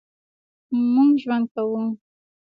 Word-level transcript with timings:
مونږ 0.93 1.11
ژوند 1.23 1.45
کوو 1.53 1.81